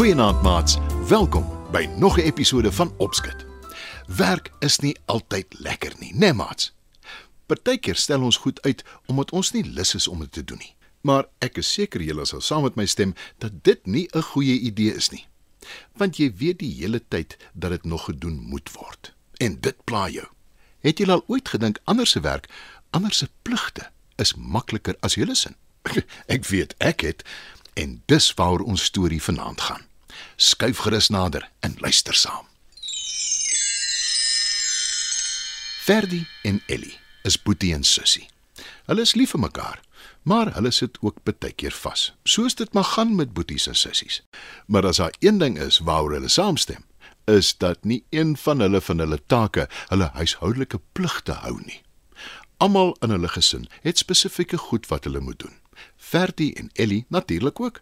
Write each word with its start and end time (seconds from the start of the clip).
Goeienaand 0.00 0.42
maats. 0.42 0.76
Welkom 1.08 1.68
by 1.70 1.88
nog 1.96 2.16
'n 2.16 2.20
episode 2.20 2.72
van 2.72 2.94
Opskud. 2.96 3.46
Werk 4.06 4.50
is 4.58 4.78
nie 4.78 4.96
altyd 5.04 5.46
lekker 5.58 5.92
nie, 5.98 6.12
né 6.12 6.18
nee, 6.18 6.32
maats? 6.32 6.72
Partykeer 7.46 7.96
stel 7.96 8.22
ons 8.22 8.36
goed 8.36 8.62
uit 8.62 8.84
omdat 9.06 9.30
ons 9.30 9.50
nie 9.50 9.64
lus 9.64 9.94
is 9.94 10.08
om 10.08 10.18
dit 10.18 10.32
te 10.32 10.44
doen 10.44 10.58
nie. 10.58 10.74
Maar 11.00 11.26
ek 11.38 11.56
is 11.56 11.72
seker 11.72 12.00
julle 12.02 12.24
sal 12.24 12.40
saam 12.40 12.62
met 12.62 12.74
my 12.74 12.86
stem 12.86 13.14
dat 13.38 13.52
dit 13.64 13.86
nie 13.86 14.08
'n 14.12 14.22
goeie 14.22 14.60
idee 14.60 14.94
is 14.94 15.08
nie. 15.10 15.26
Want 15.92 16.16
jy 16.16 16.32
weet 16.36 16.58
die 16.58 16.74
hele 16.74 17.02
tyd 17.08 17.36
dat 17.52 17.70
dit 17.70 17.84
nog 17.84 18.04
gedoen 18.04 18.40
moet 18.40 18.72
word. 18.72 19.14
En 19.36 19.60
dit 19.60 19.84
pla 19.84 20.08
jou. 20.08 20.26
Het 20.78 20.98
jy 20.98 21.10
al 21.10 21.24
ooit 21.26 21.48
gedink 21.48 21.78
ander 21.84 22.06
se 22.06 22.20
werk, 22.20 22.48
ander 22.90 23.12
se 23.12 23.28
pligte 23.42 23.90
is 24.16 24.34
makliker 24.34 24.96
as 25.00 25.14
julle 25.14 25.34
sin? 25.34 25.56
ek 26.26 26.46
weet 26.46 26.74
ek 26.78 27.00
het 27.00 27.22
en 27.74 28.02
dis 28.06 28.34
waaroor 28.34 28.64
ons 28.64 28.84
storie 28.84 29.22
vanaand 29.22 29.60
gaan. 29.60 29.88
Skuif 30.36 30.78
gerus 30.78 31.08
nader 31.08 31.48
en 31.60 31.74
luister 31.78 32.14
saam. 32.14 32.46
Ferdi 35.80 36.26
en 36.42 36.62
Ellie 36.66 36.98
is 37.22 37.42
boetie 37.42 37.74
en 37.74 37.84
sussie. 37.84 38.28
Hulle 38.86 39.02
is 39.06 39.14
lief 39.14 39.32
vir 39.34 39.40
mekaar, 39.40 39.80
maar 40.22 40.52
hulle 40.54 40.70
sit 40.70 40.98
ook 41.00 41.22
baie 41.24 41.52
keer 41.52 41.74
vas. 41.82 42.12
Soos 42.24 42.54
dit 42.54 42.72
maar 42.74 42.84
gaan 42.84 43.14
met 43.16 43.32
boeties 43.32 43.66
en 43.66 43.78
sissies. 43.78 44.20
Maar 44.66 44.86
as 44.86 45.00
daar 45.02 45.14
een 45.18 45.38
ding 45.38 45.58
is 45.58 45.78
waaroor 45.78 46.18
hulle 46.18 46.28
saamstem, 46.28 46.84
is 47.24 47.56
dat 47.56 47.84
nie 47.84 48.04
een 48.10 48.36
van 48.36 48.60
hulle 48.60 48.80
van 48.80 48.98
hulle 48.98 49.20
take 49.26 49.68
hulle 49.88 50.10
huishoudelike 50.14 50.80
pligte 50.92 51.32
hou 51.32 51.56
nie. 51.64 51.80
Almal 52.60 52.96
in 53.00 53.10
hulle 53.14 53.28
gesin 53.28 53.68
het 53.80 53.98
spesifieke 53.98 54.58
goed 54.58 54.86
wat 54.92 55.04
hulle 55.04 55.20
moet 55.20 55.38
doen. 55.38 55.56
Ferdi 55.96 56.52
en 56.52 56.70
Ellie 56.74 57.04
natuurlik 57.08 57.60
ook. 57.60 57.80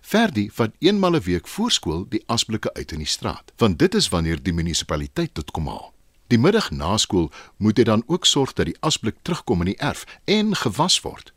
Ferdi 0.00 0.50
vat 0.52 0.70
eenmal 0.78 1.16
'n 1.16 1.20
week 1.20 1.48
voor 1.48 1.70
skool 1.70 2.06
die 2.08 2.22
asblikke 2.26 2.74
uit 2.74 2.92
in 2.92 2.98
die 2.98 3.06
straat, 3.06 3.52
want 3.56 3.78
dit 3.78 3.94
is 3.94 4.08
wanneer 4.08 4.42
die 4.42 4.52
munisipaliteit 4.52 5.34
dit 5.34 5.50
kom 5.50 5.66
haal. 5.66 5.94
Die 6.26 6.38
middag 6.38 6.70
na 6.70 6.96
skool 6.96 7.28
moet 7.56 7.78
hy 7.78 7.84
dan 7.84 8.02
ook 8.06 8.24
sorg 8.26 8.52
dat 8.52 8.66
die 8.66 8.78
asblik 8.80 9.16
terugkom 9.22 9.60
in 9.60 9.74
die 9.74 9.80
erf 9.84 10.06
en 10.24 10.54
gewas 10.56 11.00
word. 11.04 11.32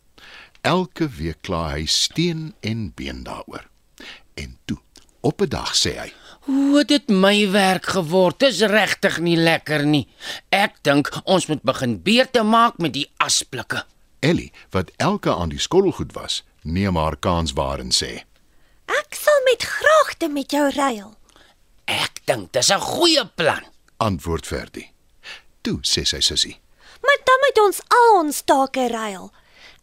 Elke 0.61 1.09
week 1.19 1.41
kla 1.41 1.69
hy 1.75 1.85
steen 1.85 2.53
en 2.59 2.91
been 2.95 3.23
daaroor. 3.23 3.67
En 4.33 4.57
toe, 4.65 4.77
op 5.21 5.41
'n 5.41 5.49
dag 5.49 5.75
sê 5.75 5.97
hy: 5.99 6.13
Hoe 6.47 6.77
het 6.77 6.87
dit 6.87 7.07
my 7.09 7.51
werk 7.51 7.85
geword? 7.85 8.39
Dis 8.39 8.59
regtig 8.59 9.19
nie 9.19 9.37
lekker 9.37 9.85
nie. 9.85 10.07
Ek 10.49 10.75
dink 10.81 11.11
ons 11.23 11.47
moet 11.47 11.63
begin 11.63 12.01
beurte 12.01 12.43
maak 12.43 12.77
met 12.77 12.93
die 12.93 13.09
asblikke. 13.17 13.85
Ellie, 14.19 14.51
wat 14.69 14.91
elke 14.97 15.35
aan 15.35 15.49
die 15.49 15.59
skottelgoed 15.59 16.13
was, 16.13 16.43
neem 16.63 16.95
haar 16.95 17.17
kans 17.17 17.53
waar 17.53 17.79
en 17.79 17.91
sê: 17.91 18.23
met 19.49 19.63
graagte 19.63 20.27
met 20.27 20.51
jou 20.51 20.69
ruil. 20.75 21.13
Ek 21.85 22.19
dink 22.25 22.51
dis 22.51 22.69
'n 22.69 22.79
goeie 22.79 23.25
plan. 23.35 23.63
Antwoord 23.97 24.45
Ferdi. 24.47 24.91
Toe 25.61 25.79
sê 25.81 26.03
sy 26.03 26.19
sussie: 26.19 26.59
Maar 27.01 27.19
dan 27.23 27.39
moet 27.43 27.59
ons 27.65 27.79
al 27.87 28.19
ons 28.19 28.41
take 28.41 28.87
ruil. 28.87 29.31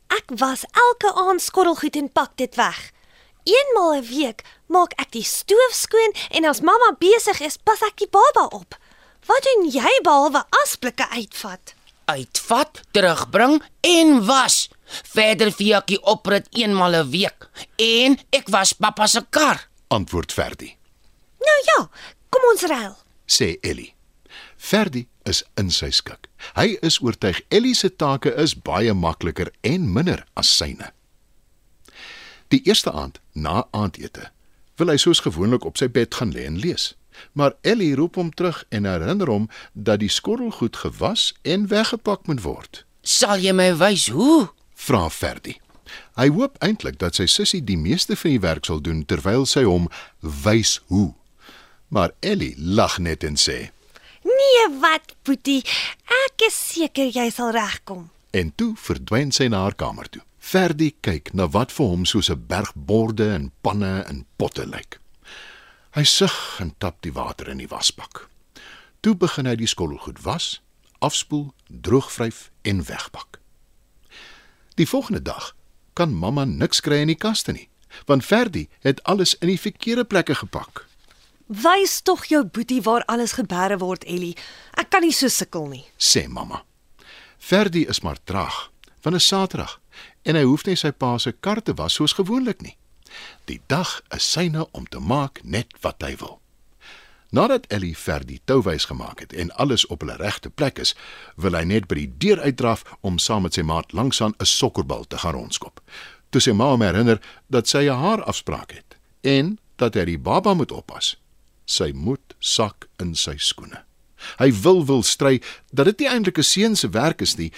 Ek 0.07 0.29
was 0.37 0.65
elke 0.73 1.13
aand 1.15 1.43
skottelgoed 1.43 1.97
en 1.97 2.13
pak 2.13 2.37
dit 2.37 2.55
weg. 2.55 2.93
Eenmal 3.45 3.95
'n 3.95 4.07
week 4.09 4.43
maak 4.67 4.93
ek 4.97 5.11
die 5.11 5.25
stoof 5.25 5.73
skoon 5.73 6.13
en 6.31 6.45
as 6.45 6.61
mamma 6.61 6.97
besig 6.99 7.41
is, 7.41 7.57
pas 7.57 7.81
ek 7.81 7.97
die 7.97 8.09
baba 8.09 8.47
op. 8.47 8.75
Wat 9.27 9.43
doen 9.43 9.71
jy 9.71 10.01
behalwe 10.03 10.45
asblikke 10.63 11.09
uitvat? 11.09 11.74
Uitvat, 12.05 12.81
terugbring 12.91 13.63
en 13.81 14.25
was. 14.27 14.69
Verder 15.15 15.53
viekie 15.53 16.01
oprit 16.03 16.47
eenmal 16.51 16.95
'n 16.95 17.11
week 17.11 17.49
en 17.77 18.19
ek 18.31 18.49
was 18.49 18.73
pappa 18.73 19.07
se 19.07 19.25
kar. 19.31 19.69
Antwoord 19.89 20.33
Ferdi. 20.33 20.77
Nou 21.39 21.61
ja, 21.65 21.89
kom 22.29 22.43
ons 22.53 22.63
ruil. 22.63 22.97
Sê 23.27 23.57
Ellie. 23.61 23.95
Ferdi 24.57 25.09
is 25.23 25.43
in 25.55 25.71
sy 25.71 25.91
skik. 25.91 26.29
Hy 26.57 26.77
is 26.81 27.01
oortuig 27.01 27.41
Ellie 27.49 27.75
se 27.75 27.91
take 27.97 28.33
is 28.41 28.55
baie 28.55 28.95
makliker 28.95 29.51
en 29.61 29.93
minder 29.93 30.25
as 30.35 30.57
syne. 30.57 30.93
Die 32.49 32.61
eerste 32.65 32.93
aand 32.93 33.21
na 33.33 33.65
aandete 33.71 34.31
wil 34.77 34.91
hy 34.91 34.97
soos 35.01 35.23
gewoonlik 35.25 35.65
op 35.65 35.79
sy 35.79 35.89
bed 35.89 36.15
gaan 36.15 36.33
lê 36.35 36.47
en 36.49 36.59
lees. 36.59 36.93
Maar 37.33 37.55
Ellie 37.61 37.95
roep 37.95 38.15
hom 38.15 38.31
terug 38.35 38.65
en 38.69 38.85
herinner 38.85 39.29
hom 39.29 39.49
dat 39.73 40.01
die 40.01 40.09
skottelgoed 40.09 40.77
gewas 40.77 41.35
en 41.43 41.69
weggepak 41.69 42.27
moet 42.27 42.43
word. 42.43 42.85
Sal 43.03 43.39
jy 43.39 43.53
my 43.53 43.71
wys 43.77 44.09
hoe? 44.09 44.49
Vra 44.75 45.09
Ferdi. 45.11 45.59
Hy 46.19 46.29
hoop 46.35 46.57
eintlik 46.65 46.99
dat 46.99 47.19
sy 47.19 47.27
sussie 47.31 47.63
die 47.65 47.79
meeste 47.79 48.17
van 48.17 48.35
die 48.37 48.43
werk 48.43 48.67
sal 48.67 48.81
doen 48.83 49.05
terwyl 49.05 49.47
sy 49.47 49.65
hom 49.67 49.89
wys 50.45 50.81
hoe. 50.93 51.13
Maar 51.95 52.15
Ellie 52.21 52.55
lag 52.59 52.99
net 52.99 53.25
en 53.25 53.37
sê: 53.39 53.71
Nee, 54.25 54.67
wat, 54.81 55.15
Boetie? 55.23 55.61
Ek 56.25 56.47
is 56.49 56.57
seker 56.57 57.11
jy 57.13 57.29
sal 57.31 57.53
regkom. 57.55 58.09
En 58.35 58.51
toe 58.57 58.73
verdwyn 58.81 59.31
sy 59.35 59.51
na 59.53 59.63
haar 59.67 59.77
kamer 59.79 60.09
toe. 60.11 60.25
Ferdi 60.45 60.91
kyk 61.05 61.33
na 61.37 61.47
wat 61.49 61.73
vir 61.73 61.93
hom 61.93 62.05
soos 62.05 62.31
'n 62.31 62.47
berg 62.49 62.73
borde 62.75 63.29
en 63.33 63.53
panne 63.63 64.05
en 64.09 64.27
potte 64.37 64.67
lyk. 64.67 64.99
Hy 65.95 66.03
sug 66.03 66.57
en 66.59 66.73
tap 66.83 66.97
die 67.07 67.13
water 67.15 67.47
in 67.53 67.61
die 67.63 67.71
wasbak. 67.71 68.25
Toe 69.07 69.13
begin 69.15 69.47
hy 69.47 69.55
die 69.61 69.69
skottelgoed 69.71 70.25
was, 70.25 70.59
afspoel, 70.99 71.53
droogvryf 71.71 72.49
en 72.67 72.81
wegbak. 72.89 73.39
Die 74.75 74.89
volgende 74.91 75.23
dag 75.23 75.53
kan 75.95 76.11
mamma 76.11 76.49
niks 76.51 76.83
kry 76.83 76.99
in 77.05 77.13
die 77.13 77.21
kaste 77.21 77.55
nie, 77.55 77.69
want 78.11 78.27
Ferdi 78.27 78.67
het 78.83 79.05
alles 79.07 79.37
in 79.39 79.53
die 79.53 79.61
verkeerde 79.61 80.03
plekke 80.03 80.35
gepak. 80.35 80.83
Wys 81.47 82.01
tog 82.03 82.27
jou 82.27 82.43
boetie 82.43 82.83
waar 82.83 83.07
alles 83.07 83.39
gebeere 83.39 83.79
word, 83.79 84.03
Ellie. 84.11 84.35
Ek 84.75 84.91
kan 84.91 85.07
nie 85.07 85.15
so 85.15 85.31
sukkel 85.31 85.69
nie. 85.71 85.85
sê 85.95 86.27
mamma. 86.27 86.65
Ferdi 87.39 87.87
is 87.87 88.03
maar 88.03 88.19
traag, 88.25 88.73
want 89.07 89.15
dit 89.15 89.23
is 89.23 89.31
Saterdag 89.31 89.79
en 90.25 90.35
hy 90.35 90.43
hoef 90.43 90.65
nie 90.67 90.75
sy 90.75 90.91
pa 90.91 91.19
se 91.23 91.31
kar 91.39 91.63
te 91.63 91.75
was 91.79 91.95
soos 92.01 92.17
gewoonlik 92.19 92.65
nie. 92.67 92.75
Die 93.45 93.61
dag 93.67 94.03
is 94.15 94.31
syne 94.31 94.67
om 94.73 94.87
te 94.87 94.99
maak 94.99 95.41
net 95.43 95.75
wat 95.81 96.03
hy 96.03 96.17
wil. 96.17 96.41
Nadat 97.35 97.67
Ellie 97.67 97.97
Ferdi 97.97 98.39
touwys 98.47 98.85
gemaak 98.85 99.21
het 99.21 99.33
en 99.33 99.51
alles 99.59 99.87
op 99.87 100.01
hulle 100.01 100.17
regte 100.17 100.51
plek 100.51 100.79
is, 100.79 100.95
wil 101.35 101.57
hy 101.59 101.65
net 101.67 101.89
by 101.91 101.97
die 101.99 102.13
deur 102.23 102.41
uitdraf 102.45 102.85
om 103.03 103.19
saam 103.19 103.43
met 103.43 103.59
sy 103.59 103.65
maat 103.67 103.93
langsaan 103.93 104.35
'n 104.39 104.47
sokkerbal 104.47 105.05
te 105.05 105.19
gaan 105.19 105.35
rondskop. 105.35 105.81
Toe 106.31 106.41
sy 106.41 106.53
ma 106.53 106.71
hom 106.71 106.83
herinner 106.83 107.21
dat 107.51 107.69
sy 107.69 107.89
'n 107.91 107.99
haar 107.99 108.23
afspraak 108.23 108.71
het 108.73 108.97
en 109.23 109.59
dat 109.77 109.95
hy 109.95 110.05
die 110.05 110.19
baba 110.19 110.55
moet 110.55 110.73
oppas. 110.73 111.17
Sy 111.65 111.93
moed 111.93 112.35
sak 112.39 112.89
in 112.99 113.15
sy 113.15 113.37
skoene. 113.37 113.85
Hy 114.39 114.53
wil 114.63 114.85
wil 114.87 115.03
stry 115.03 115.43
dat 115.73 115.87
dit 115.87 115.99
nie 115.99 116.09
eintlik 116.09 116.39
'n 116.39 116.43
seun 116.43 116.77
se 116.77 116.89
werk 116.89 117.21
is 117.21 117.37
nie, 117.37 117.53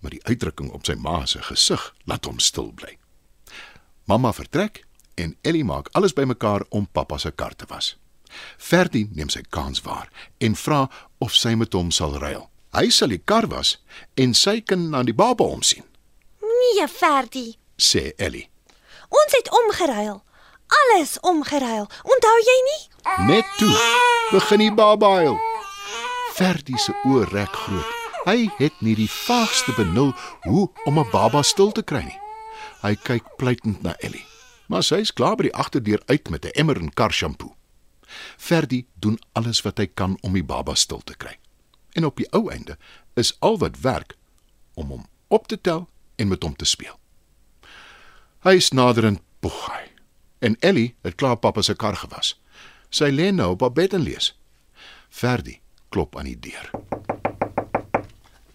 maar 0.00 0.10
die 0.10 0.24
uitdrukking 0.24 0.70
op 0.70 0.84
sy 0.86 0.94
ma 0.94 1.26
se 1.26 1.42
gesig 1.42 1.94
laat 2.04 2.24
hom 2.24 2.38
stil 2.38 2.72
bly. 2.72 2.98
Mamma 4.04 4.32
vertrek 4.32 4.84
en 5.22 5.36
Ellie 5.42 5.64
maak 5.64 5.88
alles 5.92 6.12
bymekaar 6.12 6.64
om 6.70 6.86
pappa 6.86 7.18
se 7.18 7.30
kar 7.30 7.54
te 7.56 7.64
was. 7.68 7.96
Ferdi 8.58 9.08
neem 9.12 9.28
sy 9.28 9.42
kans 9.50 9.80
waar 9.82 10.08
en 10.38 10.54
vra 10.56 10.88
of 11.18 11.34
sy 11.34 11.54
met 11.54 11.72
hom 11.74 11.90
sal 11.90 12.14
ruil. 12.18 12.48
Hy 12.72 12.90
sal 12.90 13.08
die 13.08 13.18
kar 13.24 13.46
was 13.50 13.78
en 14.16 14.34
sy 14.34 14.60
kan 14.60 14.90
na 14.90 15.02
die 15.02 15.14
baba 15.14 15.44
omsien, 15.44 15.84
Nee, 16.40 16.86
Ferdi. 16.88 17.56
sê 17.76 18.12
Ellie. 18.18 18.48
Ons 19.08 19.32
het 19.36 19.48
omgeruil. 19.50 20.22
Alles 20.70 21.18
omgeruil. 21.20 21.88
Onthou 22.04 22.36
jy 22.46 22.58
nie? 22.68 22.82
Net 23.26 23.44
toe 23.58 23.72
begin 24.32 24.58
die 24.58 24.74
baba 24.74 25.08
huil. 25.16 25.38
Ferdi 26.36 26.76
se 26.78 26.92
oë 27.08 27.24
rek 27.32 27.50
groot. 27.64 27.96
Hy 28.26 28.50
het 28.58 28.76
nie 28.84 28.94
die 28.94 29.08
vaagste 29.10 29.72
benul 29.76 30.12
hoe 30.44 30.68
om 30.86 30.98
'n 30.98 31.10
baba 31.10 31.42
stil 31.42 31.72
te 31.72 31.82
kry 31.82 32.04
nie. 32.04 32.18
Hy 32.82 32.94
kyk 32.94 33.24
pleitend 33.36 33.82
na 33.82 33.94
Ellie, 34.00 34.24
maar 34.70 34.86
sy 34.86 35.00
is 35.02 35.10
klaar 35.12 35.34
by 35.34 35.48
die 35.48 35.56
agterdeur 35.58 36.02
uit 36.06 36.30
met 36.30 36.44
'n 36.46 36.54
emmer 36.60 36.78
en 36.78 36.94
kar 36.94 37.12
shampoo. 37.12 37.56
Ferdi 38.36 38.86
doen 38.94 39.18
alles 39.32 39.62
wat 39.62 39.78
hy 39.78 39.86
kan 39.86 40.18
om 40.20 40.32
die 40.32 40.44
baba 40.44 40.74
stil 40.74 41.00
te 41.04 41.16
kry. 41.16 41.38
En 41.92 42.04
op 42.04 42.16
die 42.16 42.30
ou 42.32 42.50
einde 42.50 42.78
is 43.14 43.36
al 43.40 43.58
wat 43.58 43.80
werk 43.80 44.16
om 44.74 44.88
hom 44.88 45.06
op 45.28 45.46
te 45.46 45.60
tel 45.60 45.88
en 46.16 46.28
met 46.28 46.42
hom 46.42 46.56
te 46.56 46.64
speel. 46.64 46.98
Hy 48.40 48.54
is 48.54 48.70
naderend 48.70 49.20
poeg 49.40 49.66
hy. 49.66 49.90
En 50.38 50.56
Ellie 50.60 50.94
het 51.02 51.14
klaar 51.14 51.36
pappa 51.36 51.62
se 51.62 51.74
kar 51.74 51.96
gewas. 51.96 52.40
Sy 52.88 53.10
lê 53.10 53.30
nou 53.30 53.50
op 53.50 53.60
haar 53.60 53.72
bed 53.72 53.92
en 53.92 54.02
lees. 54.02 54.38
Ferdi 55.08 55.60
klop 55.88 56.16
aan 56.16 56.24
die 56.24 56.38
deur. 56.38 56.70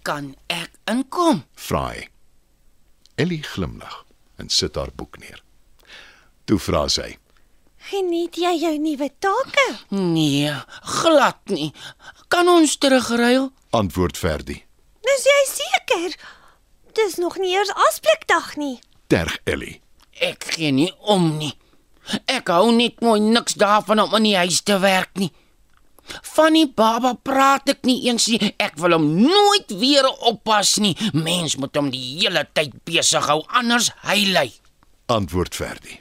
Kan 0.02 0.36
ek 0.48 0.72
inkom? 0.84 1.44
Vra 1.54 1.88
hy. 1.90 2.08
Ellie 3.16 3.44
glimlag 3.44 4.06
en 4.36 4.50
sit 4.50 4.76
haar 4.76 4.92
boek 4.96 5.18
neer. 5.20 5.44
Toe 6.46 6.60
vra 6.62 6.86
sy: 6.94 7.16
Geniet 7.90 8.38
jy 8.42 8.54
jou 8.62 8.74
nuwe 8.82 9.10
take? 9.22 9.66
Nee, 9.94 10.54
glad 11.02 11.42
nie. 11.54 11.72
Kan 12.34 12.50
ons 12.50 12.78
terugruil? 12.82 13.52
Antwoord 13.78 14.18
Ferdi. 14.18 14.58
Dis 15.06 15.26
jy 15.30 15.42
seker? 15.52 16.16
Dis 16.98 17.18
nog 17.22 17.38
nie 17.42 17.54
eers 17.54 17.70
asblikdag 17.90 18.56
nie. 18.58 18.80
Terg 19.12 19.38
Ellie. 19.46 19.82
Ek 20.24 20.48
gee 20.56 20.72
nie 20.72 20.92
om 21.12 21.36
nie. 21.38 21.52
Ek 22.32 22.50
hou 22.54 22.70
net 22.74 23.02
mooi 23.04 23.20
niks 23.22 23.58
daarvan 23.60 24.02
om 24.06 24.14
in 24.18 24.30
die 24.30 24.38
huis 24.40 24.62
te 24.66 24.78
werk 24.82 25.12
nie. 25.20 25.32
Van 26.36 26.54
die 26.54 26.68
baba 26.70 27.16
praat 27.18 27.70
ek 27.74 27.84
nie 27.90 27.98
eens 28.08 28.28
nie. 28.30 28.54
Ek 28.62 28.78
wil 28.82 28.96
hom 28.98 29.08
nooit 29.18 29.74
weer 29.82 30.08
oppas 30.30 30.78
nie. 30.82 30.94
Mens 31.14 31.58
moet 31.58 31.76
hom 31.78 31.90
die 31.94 32.04
hele 32.22 32.46
tyd 32.54 32.78
besig 32.86 33.26
hou 33.30 33.42
anders 33.50 33.92
hy 34.06 34.22
lei. 34.30 34.50
Antwoord 35.12 35.58
Ferdi. 35.58 36.00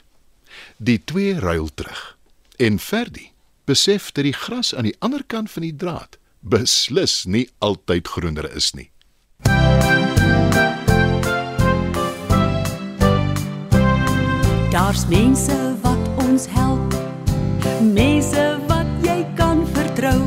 Die 0.76 1.02
twee 1.04 1.38
ruil 1.38 1.70
terug. 1.74 2.18
En 2.56 2.78
Ferdi 2.78 3.30
besef 3.64 4.12
dat 4.12 4.24
die 4.24 4.32
gras 4.32 4.74
aan 4.74 4.82
die 4.82 4.96
ander 4.98 5.24
kant 5.26 5.50
van 5.50 5.62
die 5.62 5.76
draad 5.76 6.18
beslis 6.44 7.24
nie 7.24 7.48
altyd 7.58 8.08
groener 8.08 8.50
is 8.56 8.72
nie. 8.76 8.90
Daar's 14.70 15.06
mense 15.08 15.56
wat 15.82 16.24
ons 16.26 16.46
help. 16.50 16.94
Mense 17.80 18.44
wat 18.68 18.90
jy 19.02 19.22
kan 19.38 19.66
vertrou. 19.72 20.20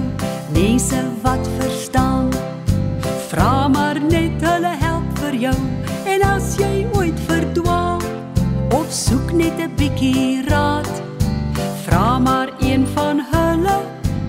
Mense 0.53 1.03
wat 1.21 1.47
verstaan. 1.57 1.76
Net 9.37 9.59
'n 9.59 9.71
bietjie 9.77 10.41
raad, 10.49 10.93
vra 11.85 12.19
maar 12.19 12.49
een 12.59 12.87
van 12.95 13.21
hulle. 13.31 13.77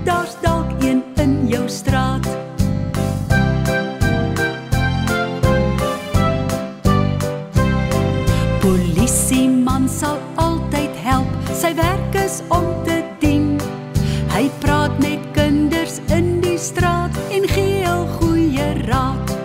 Daar's 0.04 0.36
dalk 0.40 0.70
een 0.80 1.02
in 1.14 1.48
jou 1.48 1.68
straat. 1.68 2.26
Polisieman 8.60 9.88
sal 9.88 10.18
altyd 10.34 10.94
help. 10.96 11.30
Sy 11.52 11.74
werk 11.74 12.14
is 12.14 12.42
om 12.48 12.66
te 12.84 13.02
dien. 13.18 13.60
Hy 14.36 14.50
praat 14.58 14.98
met 14.98 15.20
kinders 15.32 16.00
in 16.06 16.40
die 16.40 16.58
straat 16.58 17.16
en 17.30 17.48
gee 17.48 17.84
hul 17.86 18.06
goeie 18.20 18.72
raad. 18.84 19.36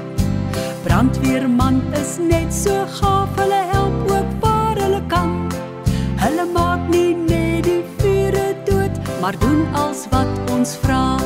Brandweerman 0.83 1.81
is 1.93 2.17
net 2.19 2.53
so 2.53 2.85
gaaf, 2.99 3.29
hulle 3.35 3.62
maar 9.23 9.39
doen 9.39 9.73
als 9.73 9.97
wat 10.09 10.51
ons 10.51 10.75
vra. 10.75 11.17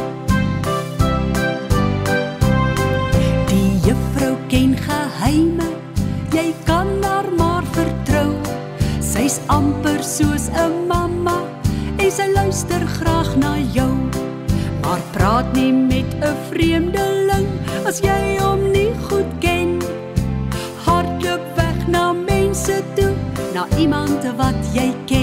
Die 3.50 3.72
juffrou 3.86 4.36
ken 4.48 4.76
geheime, 4.78 5.66
jy 6.30 6.54
kan 6.68 6.92
haar 7.02 7.26
maar 7.40 7.66
vertrou. 7.74 8.36
Sy's 9.02 9.40
amper 9.50 10.04
soos 10.06 10.46
'n 10.54 10.86
mamma 10.88 11.42
en 11.98 12.12
sy 12.12 12.30
luister 12.38 12.86
graag 13.00 13.34
na 13.36 13.58
jou. 13.74 13.94
Maar 14.82 15.02
praat 15.12 15.54
nie 15.54 15.74
met 15.74 16.10
'n 16.22 16.38
vreemdeling 16.50 17.50
as 17.88 17.98
jy 18.00 18.38
hom 18.38 18.72
nie 18.72 18.94
goed 19.10 19.32
ken. 19.40 19.82
Hardloop 20.86 21.46
weg 21.56 21.88
na 21.88 22.14
mense 22.14 22.84
toe, 22.96 23.14
na 23.54 23.66
iemand 23.78 24.22
wat 24.38 24.62
jy 24.74 24.94
ken. 25.06 25.17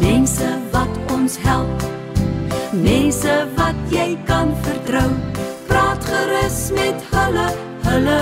Mense 0.00 0.48
wat 0.72 1.12
ons 1.12 1.36
help. 1.44 1.84
Mense 2.72 3.34
wat 3.56 3.78
jy 3.92 4.18
kan 4.26 4.54
vertrou. 4.64 5.08
Praat 5.68 6.04
gerus 6.04 6.70
met 6.74 7.08
hulle, 7.14 7.48
hulle 7.86 8.20